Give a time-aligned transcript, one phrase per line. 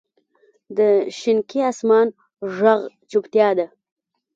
[0.77, 0.79] د
[1.19, 2.07] شینکي اسمان
[2.55, 3.65] ږغ چوپتیا ده.